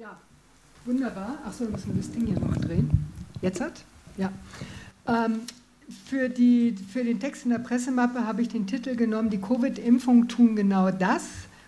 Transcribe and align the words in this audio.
Ja, 0.00 0.16
wunderbar. 0.86 1.36
Achso, 1.44 1.64
wir 1.64 1.72
müssen 1.72 1.94
das 1.94 2.10
Ding 2.10 2.24
hier 2.24 2.40
noch 2.40 2.56
drehen. 2.56 2.88
Jetzt 3.42 3.60
hat? 3.60 3.84
Ja. 4.16 4.32
Ähm, 5.06 5.40
für, 6.06 6.30
die, 6.30 6.74
für 6.90 7.04
den 7.04 7.20
Text 7.20 7.44
in 7.44 7.50
der 7.50 7.58
Pressemappe 7.58 8.26
habe 8.26 8.40
ich 8.40 8.48
den 8.48 8.66
Titel 8.66 8.96
genommen, 8.96 9.28
die 9.28 9.42
Covid-Impfungen 9.42 10.26
tun 10.26 10.56
genau 10.56 10.90
das, 10.90 11.24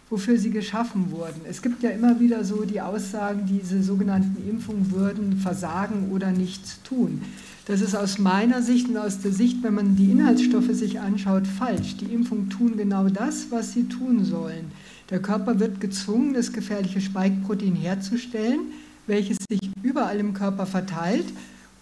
wofür 0.08 0.38
sie 0.38 0.48
geschaffen 0.48 1.10
wurden. 1.10 1.42
Es 1.46 1.60
gibt 1.60 1.82
ja 1.82 1.90
immer 1.90 2.21
wieder 2.21 2.42
so 2.42 2.64
die 2.64 2.80
Aussagen, 2.80 3.45
diese 3.45 3.82
sogenannten 3.82 4.49
Impfungen 4.49 4.92
würden 4.92 5.37
versagen 5.37 6.10
oder 6.10 6.30
nichts 6.30 6.83
tun. 6.85 7.21
Das 7.67 7.83
ist 7.83 7.94
aus 7.94 8.19
meiner 8.19 8.62
Sicht 8.62 8.88
und 8.88 8.96
aus 8.96 9.21
der 9.21 9.33
Sicht, 9.33 9.62
wenn 9.62 9.74
man 9.74 9.94
die 9.94 10.10
Inhaltsstoffe 10.10 10.72
sich 10.72 11.01
anschaut, 11.01 11.46
falsch. 11.46 11.99
Die 11.99 12.06
Impfungen 12.06 12.49
tun 12.49 12.78
genau 12.78 13.10
das, 13.10 13.51
was 13.51 13.74
sie 13.74 13.90
tun 13.90 14.24
sollen. 14.24 14.72
Der 15.10 15.21
Körper 15.21 15.58
wird 15.60 15.80
gezwungen, 15.80 16.34
das 16.34 16.52
gefährliche 16.52 17.00
Spike-Protein 17.00 17.77
herzustellen, 17.77 18.60
welches 19.06 19.38
sich 19.48 19.70
überall 19.82 20.18
im 20.18 20.34
Körper 20.34 20.66
verteilt 20.66 21.27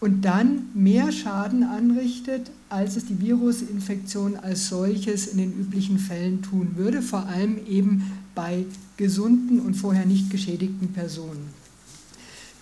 und 0.01 0.25
dann 0.25 0.71
mehr 0.75 1.13
Schaden 1.13 1.63
anrichtet, 1.63 2.51
als 2.71 2.97
es 2.97 3.05
die 3.05 3.21
Virusinfektion 3.21 4.37
als 4.37 4.69
solches 4.69 5.27
in 5.27 5.39
den 5.39 5.53
üblichen 5.53 5.99
Fällen 5.99 6.43
tun 6.43 6.73
würde, 6.77 7.03
vor 7.03 7.27
allem 7.27 7.59
eben 7.67 8.11
bei 8.35 8.65
gesunden 8.97 9.61
und 9.61 9.75
vorher 9.75 10.07
nicht 10.07 10.31
geschädigten 10.31 10.89
Personen. 10.93 11.61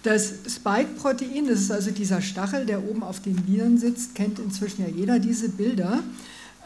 Das 0.03 0.33
Spike-Protein, 0.49 1.47
das 1.49 1.61
ist 1.61 1.71
also 1.71 1.91
dieser 1.91 2.23
Stachel, 2.23 2.67
der 2.67 2.89
oben 2.89 3.03
auf 3.03 3.21
den 3.21 3.47
Viren 3.47 3.79
sitzt, 3.79 4.15
kennt 4.15 4.39
inzwischen 4.39 4.83
ja 4.83 4.89
jeder 4.89 5.19
diese 5.19 5.49
Bilder. 5.49 6.03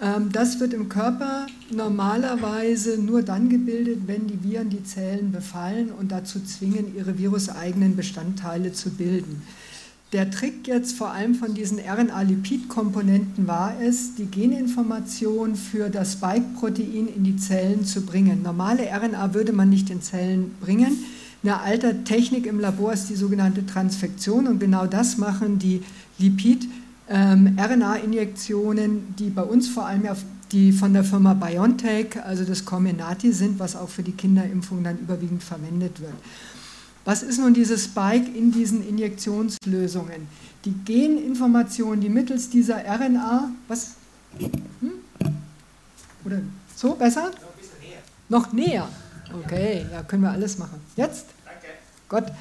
Ähm, 0.02 0.30
das 0.32 0.58
wird 0.58 0.74
im 0.74 0.88
Körper 0.88 1.46
normalerweise 1.70 3.00
nur 3.00 3.22
dann 3.22 3.48
gebildet, 3.48 4.00
wenn 4.06 4.26
die 4.26 4.42
Viren 4.42 4.68
die 4.68 4.82
Zellen 4.82 5.30
befallen 5.30 5.90
und 5.92 6.10
dazu 6.10 6.40
zwingen, 6.40 6.94
ihre 6.96 7.16
viruseigenen 7.16 7.94
Bestandteile 7.94 8.72
zu 8.72 8.90
bilden. 8.90 9.42
Der 10.12 10.30
Trick 10.30 10.66
jetzt 10.66 10.98
vor 10.98 11.12
allem 11.12 11.34
von 11.34 11.54
diesen 11.54 11.78
RNA-Lipid-Komponenten 11.78 13.46
war 13.46 13.80
es, 13.80 14.14
die 14.16 14.30
Geninformation 14.30 15.54
für 15.54 15.88
das 15.88 16.14
Spike-Protein 16.14 17.08
in 17.16 17.24
die 17.24 17.36
Zellen 17.38 17.86
zu 17.86 18.02
bringen. 18.02 18.42
Normale 18.42 18.82
RNA 18.92 19.32
würde 19.32 19.52
man 19.52 19.70
nicht 19.70 19.88
in 19.88 20.02
Zellen 20.02 20.54
bringen. 20.60 20.98
Eine 21.42 21.60
alte 21.60 22.04
Technik 22.04 22.44
im 22.44 22.60
Labor 22.60 22.92
ist 22.92 23.08
die 23.08 23.16
sogenannte 23.16 23.64
Transfektion 23.64 24.48
und 24.48 24.58
genau 24.58 24.86
das 24.86 25.16
machen 25.16 25.58
die 25.58 25.82
Lipid- 26.18 26.68
ähm, 27.12 27.58
RNA-Injektionen, 27.58 29.14
die 29.16 29.28
bei 29.28 29.42
uns 29.42 29.68
vor 29.68 29.86
allem 29.86 30.08
auf 30.08 30.24
die 30.50 30.72
von 30.72 30.92
der 30.92 31.04
Firma 31.04 31.34
BioNTech, 31.34 32.22
also 32.24 32.44
das 32.44 32.64
Comirnaty 32.64 33.32
sind, 33.32 33.58
was 33.58 33.76
auch 33.76 33.88
für 33.88 34.02
die 34.02 34.12
Kinderimpfung 34.12 34.82
dann 34.82 34.98
überwiegend 34.98 35.42
verwendet 35.42 36.00
wird. 36.00 36.14
Was 37.04 37.22
ist 37.22 37.38
nun 37.38 37.52
dieses 37.52 37.84
Spike 37.84 38.30
in 38.36 38.52
diesen 38.52 38.86
Injektionslösungen? 38.86 40.26
Die 40.64 40.74
Geninformation, 40.84 42.00
die 42.00 42.08
mittels 42.08 42.48
dieser 42.48 42.76
RNA, 42.76 43.50
was? 43.68 43.92
Hm? 44.38 44.92
Oder 46.24 46.38
so 46.76 46.94
besser? 46.94 47.30
Noch, 48.28 48.52
näher. 48.52 48.88
Noch 49.28 49.34
näher. 49.34 49.44
Okay, 49.44 49.86
ja, 49.90 50.02
können 50.02 50.22
wir 50.22 50.30
alles 50.30 50.58
machen. 50.58 50.80
Jetzt? 50.96 51.26
Danke. 51.44 51.66
Gott. 52.08 52.32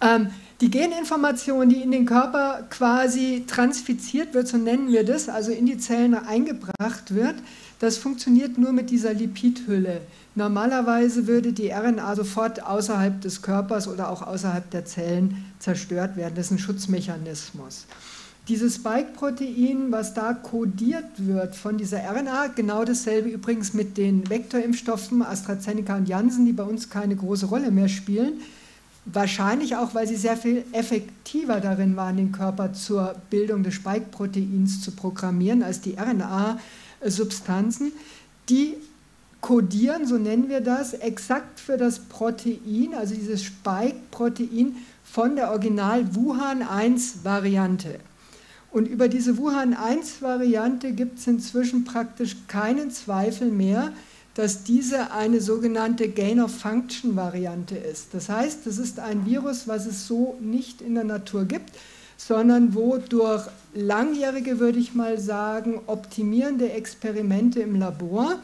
Ähm, 0.00 0.28
die 0.60 0.70
Geninformation, 0.70 1.68
die 1.68 1.82
in 1.82 1.90
den 1.90 2.06
Körper 2.06 2.66
quasi 2.70 3.44
transfiziert 3.46 4.34
wird, 4.34 4.48
so 4.48 4.56
nennen 4.56 4.88
wir 4.88 5.04
das, 5.04 5.28
also 5.28 5.50
in 5.50 5.66
die 5.66 5.78
Zellen 5.78 6.14
eingebracht 6.14 7.14
wird, 7.14 7.34
das 7.80 7.98
funktioniert 7.98 8.56
nur 8.56 8.72
mit 8.72 8.90
dieser 8.90 9.12
Lipidhülle. 9.12 10.00
Normalerweise 10.36 11.26
würde 11.26 11.52
die 11.52 11.70
RNA 11.70 12.16
sofort 12.16 12.62
außerhalb 12.62 13.20
des 13.20 13.42
Körpers 13.42 13.88
oder 13.88 14.10
auch 14.10 14.22
außerhalb 14.22 14.70
der 14.70 14.84
Zellen 14.84 15.44
zerstört 15.58 16.16
werden. 16.16 16.34
Das 16.36 16.46
ist 16.46 16.52
ein 16.52 16.58
Schutzmechanismus. 16.58 17.86
Dieses 18.48 18.76
Spike-Protein, 18.76 19.90
was 19.90 20.12
da 20.14 20.34
kodiert 20.34 21.04
wird 21.16 21.56
von 21.56 21.78
dieser 21.78 21.98
RNA, 21.98 22.48
genau 22.48 22.84
dasselbe 22.84 23.28
übrigens 23.28 23.74
mit 23.74 23.96
den 23.96 24.28
Vektorimpfstoffen 24.28 25.22
AstraZeneca 25.22 25.96
und 25.96 26.08
Janssen, 26.08 26.44
die 26.44 26.52
bei 26.52 26.64
uns 26.64 26.90
keine 26.90 27.16
große 27.16 27.46
Rolle 27.46 27.70
mehr 27.70 27.88
spielen, 27.88 28.40
Wahrscheinlich 29.06 29.76
auch, 29.76 29.94
weil 29.94 30.08
sie 30.08 30.16
sehr 30.16 30.36
viel 30.36 30.64
effektiver 30.72 31.60
darin 31.60 31.94
waren, 31.94 32.16
den 32.16 32.32
Körper 32.32 32.72
zur 32.72 33.14
Bildung 33.28 33.62
des 33.62 33.74
Spike-Proteins 33.74 34.80
zu 34.80 34.92
programmieren 34.92 35.62
als 35.62 35.82
die 35.82 35.98
RNA-Substanzen. 35.98 37.92
Die 38.48 38.76
kodieren, 39.42 40.06
so 40.06 40.16
nennen 40.16 40.48
wir 40.48 40.62
das, 40.62 40.94
exakt 40.94 41.60
für 41.60 41.76
das 41.76 41.98
Protein, 41.98 42.94
also 42.96 43.14
dieses 43.14 43.44
Spike-Protein 43.44 44.76
von 45.04 45.36
der 45.36 45.50
Original-Wuhan-1-Variante. 45.50 48.00
Und 48.70 48.88
über 48.88 49.08
diese 49.08 49.36
Wuhan-1-Variante 49.36 50.92
gibt 50.92 51.18
es 51.18 51.26
inzwischen 51.26 51.84
praktisch 51.84 52.36
keinen 52.48 52.90
Zweifel 52.90 53.50
mehr, 53.50 53.92
dass 54.34 54.64
diese 54.64 55.12
eine 55.12 55.40
sogenannte 55.40 56.08
Gain-of-Function-Variante 56.08 57.76
ist. 57.76 58.08
Das 58.12 58.28
heißt, 58.28 58.66
das 58.66 58.78
ist 58.78 58.98
ein 58.98 59.26
Virus, 59.26 59.68
was 59.68 59.86
es 59.86 60.06
so 60.06 60.36
nicht 60.40 60.82
in 60.82 60.94
der 60.94 61.04
Natur 61.04 61.44
gibt, 61.44 61.70
sondern 62.16 62.74
wo 62.74 62.98
durch 62.98 63.46
langjährige, 63.74 64.58
würde 64.58 64.78
ich 64.78 64.94
mal 64.94 65.18
sagen, 65.18 65.80
optimierende 65.86 66.70
Experimente 66.72 67.60
im 67.60 67.78
Labor 67.78 68.38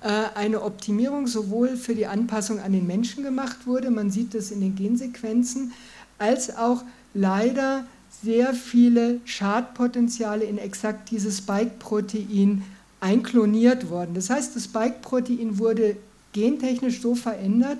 äh, 0.00 0.08
eine 0.34 0.62
Optimierung 0.62 1.26
sowohl 1.26 1.76
für 1.76 1.94
die 1.94 2.06
Anpassung 2.06 2.60
an 2.60 2.72
den 2.72 2.86
Menschen 2.86 3.22
gemacht 3.22 3.66
wurde, 3.66 3.90
man 3.90 4.10
sieht 4.10 4.34
das 4.34 4.50
in 4.50 4.60
den 4.60 4.74
Gensequenzen, 4.74 5.72
als 6.18 6.56
auch 6.56 6.82
leider 7.14 7.84
sehr 8.22 8.54
viele 8.54 9.20
Schadpotenziale 9.24 10.44
in 10.44 10.58
exakt 10.58 11.10
dieses 11.10 11.38
Spike-Protein 11.38 12.64
einkloniert 13.00 13.90
worden. 13.90 14.14
Das 14.14 14.30
heißt, 14.30 14.56
das 14.56 14.64
Spike-Protein 14.64 15.58
wurde 15.58 15.96
gentechnisch 16.32 17.00
so 17.00 17.14
verändert, 17.14 17.78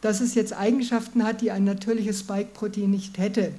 dass 0.00 0.20
es 0.20 0.34
jetzt 0.34 0.56
Eigenschaften 0.56 1.24
hat, 1.24 1.40
die 1.40 1.50
ein 1.50 1.64
natürliches 1.64 2.20
Spike-Protein 2.20 2.90
nicht 2.90 3.18
hätte. 3.18 3.52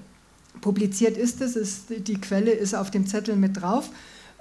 Publiziert 0.62 1.18
ist 1.18 1.42
es, 1.42 1.56
ist, 1.56 1.86
die 1.90 2.20
Quelle 2.20 2.52
ist 2.52 2.74
auf 2.74 2.92
dem 2.92 3.08
Zettel 3.08 3.36
mit 3.36 3.62
drauf, 3.62 3.90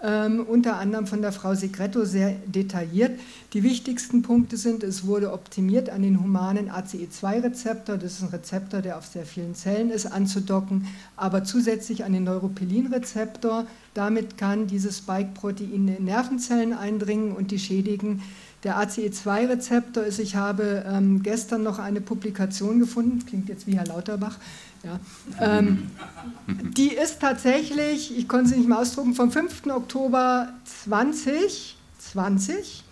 ähm, 0.03 0.47
unter 0.49 0.77
anderem 0.79 1.07
von 1.07 1.21
der 1.21 1.33
Frau 1.33 1.55
Segretto 1.55 2.05
sehr 2.05 2.37
detailliert. 2.47 3.21
Die 3.53 3.63
wichtigsten 3.63 4.23
Punkte 4.23 4.57
sind, 4.57 4.83
es 4.83 5.07
wurde 5.07 5.33
optimiert 5.33 5.91
an 5.91 6.03
den 6.03 6.23
humanen 6.23 6.71
ACE2-Rezeptor, 6.71 7.99
das 7.99 8.15
ist 8.15 8.23
ein 8.23 8.29
Rezeptor, 8.29 8.81
der 8.81 8.97
auf 8.97 9.07
sehr 9.07 9.27
vielen 9.27 9.55
Zellen 9.55 9.91
ist, 9.91 10.07
anzudocken, 10.07 10.87
aber 11.17 11.45
zusätzlich 11.45 12.05
an 12.05 12.13
den 12.13 12.25
Neuropilin-Rezeptor. 12.25 13.67
Damit 13.95 14.39
kann 14.39 14.69
dieses 14.69 14.99
Spike-Protein 14.99 15.89
in 15.89 16.05
Nervenzellen 16.05 16.73
eindringen 16.73 17.33
und 17.33 17.51
die 17.51 17.59
schädigen. 17.59 18.23
Der 18.63 18.79
ACE2-Rezeptor 18.79 20.05
ist, 20.05 20.19
ich 20.19 20.37
habe 20.37 20.85
ähm, 20.87 21.23
gestern 21.23 21.63
noch 21.63 21.79
eine 21.79 22.03
Publikation 22.03 22.79
gefunden, 22.79 23.25
klingt 23.27 23.49
jetzt 23.49 23.67
wie 23.67 23.77
Herr 23.77 23.87
Lauterbach, 23.87 24.37
ja. 24.85 25.01
Ähm, 25.41 25.91
die 26.77 26.89
ist 26.89 27.21
tatsächlich, 27.21 28.17
ich 28.17 28.29
konnte 28.29 28.51
sie 28.51 28.57
nicht 28.57 28.69
mehr 28.69 28.79
ausdrucken, 28.79 29.15
vom 29.15 29.33
5. 29.33 29.67
Oktober 29.67 30.53
2020. 30.85 32.85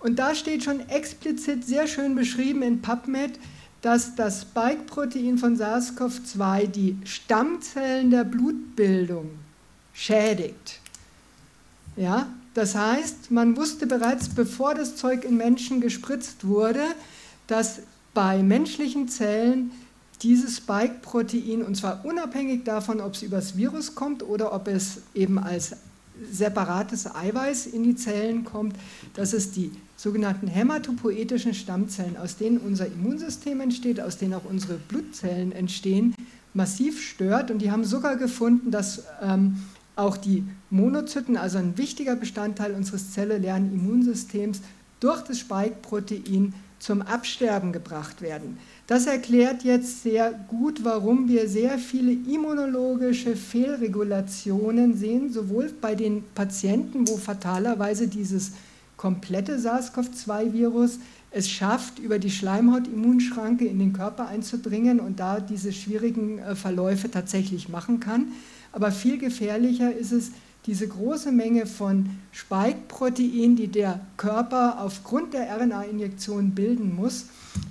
Und 0.00 0.18
da 0.18 0.34
steht 0.34 0.64
schon 0.64 0.80
explizit 0.88 1.64
sehr 1.64 1.86
schön 1.86 2.14
beschrieben 2.14 2.62
in 2.62 2.82
PubMed, 2.82 3.38
dass 3.82 4.16
das 4.16 4.42
Spike-Protein 4.42 5.38
von 5.38 5.56
SARS-CoV-2 5.56 6.66
die 6.66 6.98
Stammzellen 7.04 8.10
der 8.10 8.24
Blutbildung 8.24 9.30
schädigt. 9.94 10.80
Ja, 11.96 12.28
das 12.54 12.74
heißt, 12.74 13.30
man 13.30 13.56
wusste 13.56 13.86
bereits, 13.86 14.28
bevor 14.28 14.74
das 14.74 14.96
Zeug 14.96 15.24
in 15.24 15.36
Menschen 15.36 15.80
gespritzt 15.80 16.46
wurde, 16.46 16.84
dass 17.46 17.80
bei 18.12 18.42
menschlichen 18.42 19.08
Zellen 19.08 19.70
dieses 20.22 20.58
Spike-Protein, 20.58 21.62
und 21.62 21.76
zwar 21.76 22.04
unabhängig 22.04 22.64
davon, 22.64 23.00
ob 23.00 23.14
es 23.14 23.22
übers 23.22 23.56
Virus 23.56 23.94
kommt 23.94 24.22
oder 24.22 24.52
ob 24.52 24.68
es 24.68 25.02
eben 25.14 25.38
als 25.38 25.76
separates 26.30 27.12
Eiweiß 27.12 27.66
in 27.66 27.82
die 27.82 27.96
Zellen 27.96 28.44
kommt, 28.44 28.76
dass 29.14 29.32
es 29.32 29.50
die 29.50 29.72
sogenannten 29.96 30.46
hämatopoetischen 30.46 31.54
Stammzellen, 31.54 32.16
aus 32.16 32.36
denen 32.36 32.58
unser 32.58 32.86
Immunsystem 32.86 33.60
entsteht, 33.60 34.00
aus 34.00 34.16
denen 34.16 34.34
auch 34.34 34.44
unsere 34.44 34.74
Blutzellen 34.74 35.52
entstehen, 35.52 36.14
massiv 36.54 37.02
stört. 37.02 37.50
Und 37.50 37.58
die 37.58 37.70
haben 37.70 37.84
sogar 37.84 38.16
gefunden, 38.16 38.70
dass 38.70 39.02
ähm, 39.20 39.56
auch 39.96 40.16
die 40.16 40.44
Monozyten, 40.70 41.36
also 41.36 41.58
ein 41.58 41.78
wichtiger 41.78 42.16
Bestandteil 42.16 42.74
unseres 42.74 43.12
zellulären 43.12 43.72
Immunsystems, 43.72 44.60
durch 45.00 45.22
das 45.22 45.38
Spike-Protein 45.40 46.54
zum 46.78 47.02
Absterben 47.02 47.72
gebracht 47.72 48.20
werden. 48.20 48.58
Das 48.86 49.06
erklärt 49.06 49.64
jetzt 49.64 50.02
sehr 50.02 50.32
gut, 50.48 50.84
warum 50.84 51.28
wir 51.28 51.48
sehr 51.48 51.78
viele 51.78 52.12
immunologische 52.12 53.36
Fehlregulationen 53.36 54.96
sehen, 54.96 55.32
sowohl 55.32 55.72
bei 55.80 55.94
den 55.94 56.24
Patienten, 56.34 57.08
wo 57.08 57.16
fatalerweise 57.16 58.08
dieses 58.08 58.52
komplette 58.96 59.58
SARS-CoV-2-Virus 59.58 60.98
es 61.30 61.50
schafft, 61.50 61.98
über 61.98 62.18
die 62.18 62.30
Schleimhautimmunschranke 62.30 63.64
in 63.64 63.78
den 63.78 63.92
Körper 63.92 64.28
einzudringen 64.28 65.00
und 65.00 65.18
da 65.18 65.40
diese 65.40 65.72
schwierigen 65.72 66.38
äh, 66.38 66.54
Verläufe 66.54 67.10
tatsächlich 67.10 67.68
machen 67.68 68.00
kann. 68.00 68.28
Aber 68.74 68.90
viel 68.90 69.18
gefährlicher 69.18 69.94
ist 69.94 70.12
es, 70.12 70.32
diese 70.66 70.88
große 70.88 71.30
Menge 71.30 71.66
von 71.66 72.10
Spike-Protein, 72.32 73.54
die 73.54 73.68
der 73.68 74.00
Körper 74.16 74.82
aufgrund 74.82 75.34
der 75.34 75.54
RNA-Injektion 75.56 76.50
bilden 76.52 76.96
muss, 76.96 77.26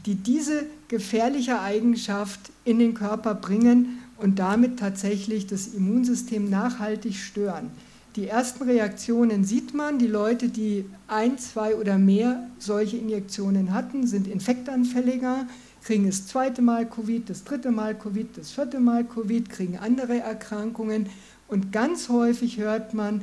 die 0.06 0.16
diese 0.16 0.66
gefährliche 0.88 1.60
Eigenschaft 1.60 2.40
in 2.64 2.80
den 2.80 2.94
Körper 2.94 3.34
bringen 3.34 4.00
und 4.18 4.40
damit 4.40 4.80
tatsächlich 4.80 5.48
das 5.48 5.68
Immunsystem 5.68 6.50
nachhaltig 6.50 7.16
stören. 7.16 7.72
Die 8.16 8.28
ersten 8.28 8.64
Reaktionen 8.64 9.44
sieht 9.44 9.74
man. 9.74 9.98
Die 9.98 10.08
Leute, 10.08 10.50
die 10.50 10.86
ein, 11.08 11.40
zwei 11.40 11.76
oder 11.76 11.98
mehr 11.98 12.48
solche 12.60 12.98
Injektionen 12.98 13.74
hatten, 13.74 14.06
sind 14.06 14.28
infektanfälliger, 14.28 15.48
kriegen 15.83 16.07
das 16.07 16.27
zweite 16.27 16.62
Mal 16.62 16.89
Covid, 16.89 17.30
das 17.30 17.44
dritte 17.44 17.71
Mal 17.71 17.95
Covid, 17.95 18.38
das 18.38 18.51
vierte 18.51 18.80
Mal 18.80 19.03
Covid, 19.03 19.50
kriegen 19.50 19.77
andere 19.77 20.19
Erkrankungen. 20.19 21.09
Und 21.47 21.71
ganz 21.71 22.09
häufig 22.09 22.57
hört 22.57 22.94
man 22.94 23.21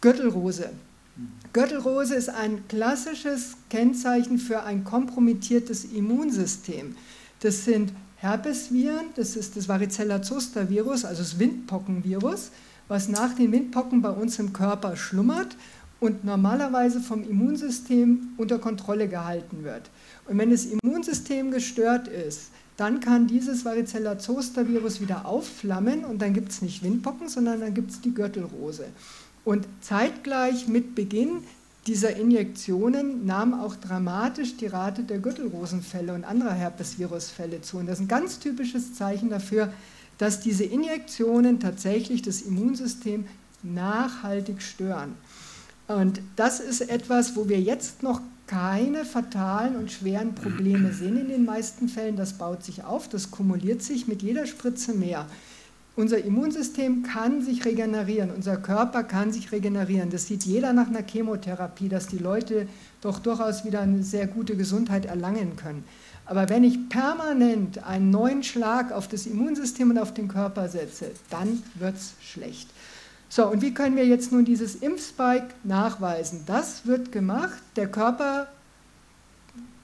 Gürtelrose. 0.00 0.70
Gürtelrose 1.52 2.14
ist 2.14 2.30
ein 2.30 2.66
klassisches 2.68 3.56
Kennzeichen 3.68 4.38
für 4.38 4.62
ein 4.62 4.84
kompromittiertes 4.84 5.84
Immunsystem. 5.84 6.96
Das 7.40 7.64
sind 7.64 7.92
Herpesviren, 8.16 9.06
das 9.16 9.36
ist 9.36 9.56
das 9.56 9.68
Varicella-Zoster-Virus, 9.68 11.04
also 11.04 11.22
das 11.22 11.38
Windpockenvirus 11.38 12.50
was 12.92 13.08
nach 13.08 13.34
den 13.34 13.52
Windpocken 13.52 14.02
bei 14.02 14.10
uns 14.10 14.38
im 14.38 14.52
Körper 14.52 14.96
schlummert 14.96 15.56
und 16.02 16.24
normalerweise 16.24 17.00
vom 17.00 17.22
Immunsystem 17.22 18.30
unter 18.36 18.58
Kontrolle 18.58 19.06
gehalten 19.06 19.62
wird. 19.62 19.88
Und 20.26 20.36
wenn 20.36 20.50
das 20.50 20.66
Immunsystem 20.66 21.52
gestört 21.52 22.08
ist, 22.08 22.50
dann 22.76 22.98
kann 22.98 23.28
dieses 23.28 23.64
Varicella-Zoster-Virus 23.64 25.00
wieder 25.00 25.26
aufflammen 25.26 26.04
und 26.04 26.20
dann 26.20 26.34
gibt 26.34 26.50
es 26.50 26.60
nicht 26.60 26.82
Windpocken, 26.82 27.28
sondern 27.28 27.60
dann 27.60 27.72
gibt 27.72 27.92
es 27.92 28.00
die 28.00 28.12
Gürtelrose. 28.12 28.86
Und 29.44 29.68
zeitgleich 29.80 30.66
mit 30.66 30.96
Beginn 30.96 31.44
dieser 31.86 32.16
Injektionen 32.16 33.24
nahm 33.24 33.54
auch 33.54 33.76
dramatisch 33.76 34.56
die 34.56 34.66
Rate 34.66 35.04
der 35.04 35.20
Gürtelrosenfälle 35.20 36.14
und 36.14 36.24
anderer 36.24 36.54
Herpesvirusfälle 36.54 37.62
zu. 37.62 37.76
Und 37.76 37.86
das 37.86 38.00
ist 38.00 38.06
ein 38.06 38.08
ganz 38.08 38.40
typisches 38.40 38.94
Zeichen 38.94 39.30
dafür, 39.30 39.72
dass 40.18 40.40
diese 40.40 40.64
Injektionen 40.64 41.60
tatsächlich 41.60 42.22
das 42.22 42.42
Immunsystem 42.42 43.26
nachhaltig 43.62 44.62
stören. 44.62 45.14
Und 45.92 46.20
das 46.36 46.60
ist 46.60 46.80
etwas, 46.80 47.36
wo 47.36 47.48
wir 47.48 47.60
jetzt 47.60 48.02
noch 48.02 48.20
keine 48.46 49.04
fatalen 49.04 49.76
und 49.76 49.90
schweren 49.90 50.34
Probleme 50.34 50.92
sehen 50.92 51.18
in 51.18 51.28
den 51.28 51.44
meisten 51.44 51.88
Fällen. 51.88 52.16
Das 52.16 52.34
baut 52.34 52.64
sich 52.64 52.84
auf, 52.84 53.08
das 53.08 53.30
kumuliert 53.30 53.82
sich 53.82 54.08
mit 54.08 54.22
jeder 54.22 54.46
Spritze 54.46 54.94
mehr. 54.94 55.26
Unser 55.94 56.24
Immunsystem 56.24 57.02
kann 57.02 57.42
sich 57.42 57.66
regenerieren, 57.66 58.30
unser 58.30 58.56
Körper 58.56 59.04
kann 59.04 59.30
sich 59.30 59.52
regenerieren. 59.52 60.08
Das 60.08 60.26
sieht 60.26 60.44
jeder 60.44 60.72
nach 60.72 60.88
einer 60.88 61.02
Chemotherapie, 61.02 61.90
dass 61.90 62.06
die 62.06 62.18
Leute 62.18 62.66
doch 63.02 63.18
durchaus 63.18 63.66
wieder 63.66 63.80
eine 63.80 64.02
sehr 64.02 64.26
gute 64.26 64.56
Gesundheit 64.56 65.04
erlangen 65.04 65.56
können. 65.56 65.84
Aber 66.24 66.48
wenn 66.48 66.64
ich 66.64 66.88
permanent 66.88 67.84
einen 67.84 68.10
neuen 68.10 68.42
Schlag 68.42 68.90
auf 68.90 69.06
das 69.08 69.26
Immunsystem 69.26 69.90
und 69.90 69.98
auf 69.98 70.14
den 70.14 70.28
Körper 70.28 70.68
setze, 70.68 71.10
dann 71.28 71.62
wird 71.74 71.96
es 71.96 72.14
schlecht. 72.22 72.70
So, 73.34 73.46
und 73.46 73.62
wie 73.62 73.72
können 73.72 73.96
wir 73.96 74.04
jetzt 74.04 74.30
nun 74.30 74.44
dieses 74.44 74.74
Impfspike 74.74 75.54
nachweisen? 75.64 76.42
Das 76.44 76.84
wird 76.86 77.12
gemacht. 77.12 77.62
Der 77.76 77.90
Körper 77.90 78.46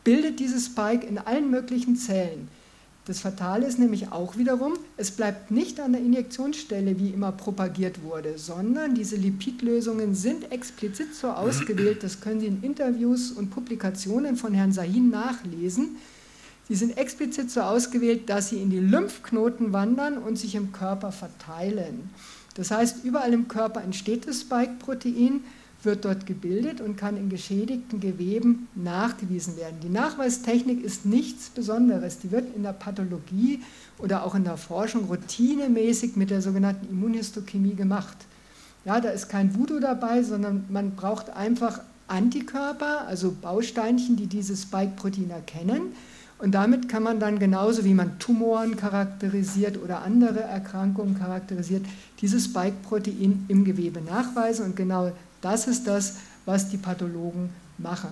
bildet 0.05 0.39
dieses 0.39 0.67
Spike 0.67 1.07
in 1.07 1.17
allen 1.17 1.51
möglichen 1.51 1.97
Zellen. 1.97 2.49
Das 3.07 3.21
Fatale 3.21 3.65
ist 3.67 3.79
nämlich 3.79 4.13
auch 4.13 4.37
wiederum, 4.37 4.75
es 4.99 5.11
bleibt 5.13 5.51
nicht 5.51 5.81
an 5.81 5.93
der 5.93 6.03
Injektionsstelle, 6.03 6.99
wie 6.99 7.09
immer 7.09 7.33
propagiert 7.33 8.03
wurde, 8.03 8.37
sondern 8.37 8.95
diese 8.95 9.17
Lipidlösungen 9.17 10.15
sind 10.15 10.53
explizit 10.53 11.15
so 11.15 11.29
ausgewählt, 11.29 12.03
das 12.03 12.21
können 12.21 12.41
Sie 12.41 12.49
in 12.49 12.63
Interviews 12.63 13.31
und 13.33 13.49
Publikationen 13.49 14.37
von 14.37 14.53
Herrn 14.53 14.73
Sahin 14.73 15.09
nachlesen, 15.09 15.97
Sie 16.69 16.75
sind 16.75 16.99
explizit 16.99 17.51
so 17.51 17.63
ausgewählt, 17.63 18.29
dass 18.29 18.51
sie 18.51 18.61
in 18.61 18.69
die 18.69 18.79
Lymphknoten 18.79 19.73
wandern 19.73 20.19
und 20.19 20.37
sich 20.37 20.55
im 20.55 20.71
Körper 20.71 21.13
verteilen. 21.13 22.11
Das 22.59 22.73
heißt, 22.73 23.05
überall 23.05 23.33
im 23.33 23.47
Körper 23.47 23.83
entsteht 23.83 24.27
das 24.27 24.41
Spike-Protein, 24.41 25.45
wird 25.85 26.05
dort 26.05 26.27
gebildet 26.27 26.81
und 26.81 26.97
kann 26.97 27.17
in 27.17 27.29
geschädigten 27.29 28.01
Geweben 28.01 28.67
nachgewiesen 28.75 29.57
werden. 29.57 29.79
Die 29.81 29.89
Nachweistechnik 29.89 30.83
ist 30.83 31.07
nichts 31.07 31.51
Besonderes. 31.51 32.19
Die 32.19 32.33
wird 32.33 32.57
in 32.57 32.65
der 32.65 32.73
Pathologie 32.73 33.63
oder 33.99 34.25
auch 34.25 34.35
in 34.35 34.43
der 34.43 34.57
Forschung 34.57 35.05
routinemäßig 35.05 36.17
mit 36.17 36.31
der 36.31 36.43
sogenannten 36.43 36.89
Immunhistochemie 36.89 37.77
gemacht. 37.77 38.17
Ja, 38.85 39.01
da 39.01 39.11
ist 39.11 39.29
kein 39.29 39.57
Voodoo 39.57 39.79
dabei, 39.79 40.25
sondern 40.25 40.65
man 40.69 40.97
braucht 40.97 41.31
einfach 41.31 41.81
Antikörper, 42.09 43.07
also 43.07 43.37
Bausteinchen, 43.41 44.17
die 44.17 44.27
dieses 44.27 44.63
Spike-Protein 44.63 45.31
erkennen 45.31 45.93
und 46.39 46.53
damit 46.53 46.89
kann 46.89 47.03
man 47.03 47.19
dann 47.19 47.39
genauso 47.39 47.85
wie 47.85 47.95
man 47.95 48.19
Tumoren 48.21 48.77
charakterisiert 48.77 49.83
oder 49.83 50.03
andere 50.03 50.41
Erkrankungen 50.41 51.19
charakterisiert, 51.19 51.85
dieses 52.21 52.45
Spike-Protein 52.45 53.45
im 53.49 53.65
Gewebe 53.65 54.01
nachweisen. 54.01 54.67
Und 54.67 54.77
genau 54.77 55.11
das 55.41 55.67
ist 55.67 55.87
das, 55.89 56.19
was 56.45 56.69
die 56.69 56.77
Pathologen 56.77 57.51
machen. 57.77 58.11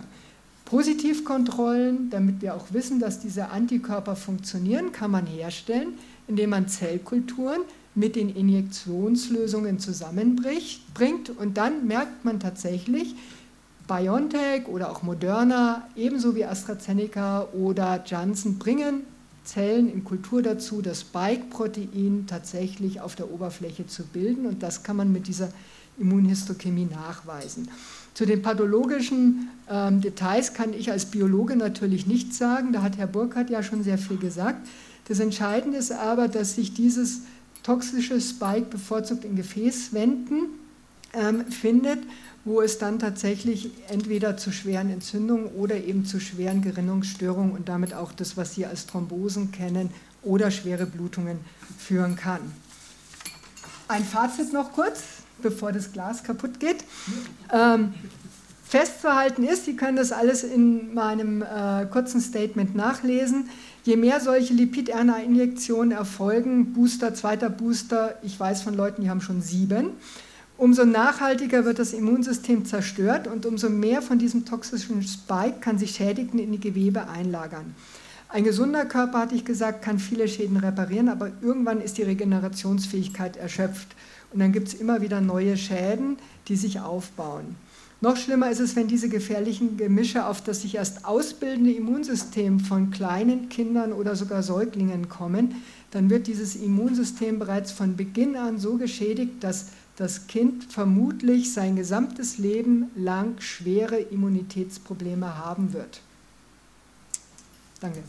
Positivkontrollen, 0.64 2.10
damit 2.10 2.42
wir 2.42 2.56
auch 2.56 2.66
wissen, 2.72 2.98
dass 2.98 3.20
diese 3.20 3.50
Antikörper 3.50 4.16
funktionieren, 4.16 4.90
kann 4.90 5.12
man 5.12 5.26
herstellen, 5.26 5.90
indem 6.26 6.50
man 6.50 6.66
Zellkulturen 6.66 7.60
mit 7.94 8.16
den 8.16 8.34
Injektionslösungen 8.34 9.78
zusammenbringt. 9.78 11.30
Und 11.38 11.56
dann 11.56 11.86
merkt 11.86 12.24
man 12.24 12.40
tatsächlich, 12.40 13.14
BioNTech 13.86 14.68
oder 14.68 14.90
auch 14.90 15.02
Moderna, 15.02 15.86
ebenso 15.96 16.34
wie 16.34 16.44
AstraZeneca 16.44 17.48
oder 17.52 18.02
Janssen, 18.04 18.58
bringen 18.58 19.02
Zellen 19.44 19.90
in 19.90 20.04
Kultur 20.04 20.42
dazu, 20.42 20.82
das 20.82 21.02
Spike-Protein 21.02 22.24
tatsächlich 22.26 23.00
auf 23.00 23.14
der 23.14 23.30
Oberfläche 23.30 23.86
zu 23.86 24.04
bilden. 24.04 24.46
Und 24.46 24.62
das 24.62 24.82
kann 24.82 24.96
man 24.96 25.12
mit 25.12 25.28
dieser 25.28 25.50
Immunhistochemie 25.98 26.88
nachweisen. 26.90 27.68
Zu 28.12 28.26
den 28.26 28.42
pathologischen 28.42 29.48
ähm, 29.70 30.00
Details 30.00 30.52
kann 30.52 30.72
ich 30.72 30.90
als 30.90 31.06
Biologe 31.06 31.56
natürlich 31.56 32.06
nichts 32.06 32.38
sagen. 32.38 32.72
Da 32.72 32.82
hat 32.82 32.96
Herr 32.96 33.06
Burkhardt 33.06 33.50
ja 33.50 33.62
schon 33.62 33.82
sehr 33.82 33.98
viel 33.98 34.16
gesagt. 34.16 34.66
Das 35.08 35.20
Entscheidende 35.20 35.78
ist 35.78 35.92
aber, 35.92 36.26
dass 36.28 36.54
sich 36.54 36.74
dieses 36.74 37.22
toxische 37.62 38.20
Spike 38.20 38.66
bevorzugt 38.70 39.24
in 39.24 39.36
Gefäßwänden 39.36 40.48
ähm, 41.16 41.46
findet 41.50 42.00
wo 42.46 42.62
es 42.62 42.78
dann 42.78 43.00
tatsächlich 43.00 43.72
entweder 43.88 44.36
zu 44.36 44.52
schweren 44.52 44.88
Entzündungen 44.88 45.46
oder 45.46 45.74
eben 45.74 46.04
zu 46.04 46.20
schweren 46.20 46.62
Gerinnungsstörungen 46.62 47.50
und 47.50 47.68
damit 47.68 47.92
auch 47.92 48.12
das, 48.12 48.36
was 48.36 48.54
Sie 48.54 48.64
als 48.64 48.86
Thrombosen 48.86 49.50
kennen, 49.50 49.90
oder 50.22 50.50
schwere 50.50 50.86
Blutungen 50.86 51.38
führen 51.78 52.16
kann. 52.16 52.40
Ein 53.88 54.04
Fazit 54.04 54.52
noch 54.52 54.72
kurz, 54.72 55.02
bevor 55.40 55.72
das 55.72 55.92
Glas 55.92 56.22
kaputt 56.24 56.58
geht. 56.58 56.84
Ähm, 57.52 57.94
festzuhalten 58.64 59.44
ist, 59.44 59.64
Sie 59.64 59.76
können 59.76 59.96
das 59.96 60.12
alles 60.12 60.42
in 60.42 60.94
meinem 60.94 61.42
äh, 61.42 61.86
kurzen 61.86 62.20
Statement 62.20 62.74
nachlesen, 62.74 63.50
je 63.84 63.96
mehr 63.96 64.20
solche 64.20 64.54
Lipid-RNA-Injektionen 64.54 65.92
erfolgen, 65.92 66.72
Booster, 66.72 67.14
zweiter 67.14 67.50
Booster, 67.50 68.16
ich 68.22 68.38
weiß 68.38 68.62
von 68.62 68.74
Leuten, 68.74 69.02
die 69.02 69.10
haben 69.10 69.20
schon 69.20 69.42
sieben, 69.42 69.90
umso 70.58 70.84
nachhaltiger 70.84 71.64
wird 71.64 71.78
das 71.78 71.92
Immunsystem 71.92 72.64
zerstört 72.64 73.26
und 73.28 73.46
umso 73.46 73.68
mehr 73.68 74.02
von 74.02 74.18
diesem 74.18 74.44
toxischen 74.44 75.02
Spike 75.02 75.60
kann 75.60 75.78
sich 75.78 75.92
Schädigten 75.92 76.38
in 76.38 76.52
die 76.52 76.60
Gewebe 76.60 77.08
einlagern. 77.08 77.74
Ein 78.28 78.44
gesunder 78.44 78.84
Körper, 78.84 79.20
hatte 79.20 79.34
ich 79.34 79.44
gesagt, 79.44 79.82
kann 79.82 79.98
viele 79.98 80.26
Schäden 80.26 80.56
reparieren, 80.56 81.08
aber 81.08 81.30
irgendwann 81.42 81.80
ist 81.80 81.96
die 81.96 82.02
Regenerationsfähigkeit 82.02 83.36
erschöpft. 83.36 83.88
Und 84.32 84.40
dann 84.40 84.52
gibt 84.52 84.68
es 84.68 84.74
immer 84.74 85.00
wieder 85.00 85.20
neue 85.20 85.56
Schäden, 85.56 86.18
die 86.48 86.56
sich 86.56 86.80
aufbauen. 86.80 87.54
Noch 88.02 88.16
schlimmer 88.16 88.50
ist 88.50 88.60
es, 88.60 88.76
wenn 88.76 88.88
diese 88.88 89.08
gefährlichen 89.08 89.78
Gemische 89.78 90.26
auf 90.26 90.42
das 90.42 90.62
sich 90.62 90.74
erst 90.74 91.06
ausbildende 91.06 91.72
Immunsystem 91.72 92.60
von 92.60 92.90
kleinen 92.90 93.48
Kindern 93.48 93.92
oder 93.92 94.16
sogar 94.16 94.42
Säuglingen 94.42 95.08
kommen. 95.08 95.54
Dann 95.92 96.10
wird 96.10 96.26
dieses 96.26 96.56
Immunsystem 96.56 97.38
bereits 97.38 97.72
von 97.72 97.96
Beginn 97.96 98.36
an 98.36 98.58
so 98.58 98.76
geschädigt, 98.76 99.42
dass 99.42 99.68
das 99.96 100.26
Kind 100.26 100.64
vermutlich 100.64 101.52
sein 101.52 101.74
gesamtes 101.76 102.38
Leben 102.38 102.90
lang 102.94 103.40
schwere 103.40 103.96
Immunitätsprobleme 103.96 105.38
haben 105.38 105.72
wird. 105.72 106.00
Danke. 107.80 108.02